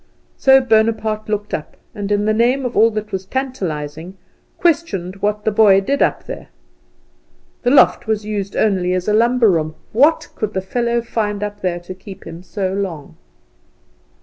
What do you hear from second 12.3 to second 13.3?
so long?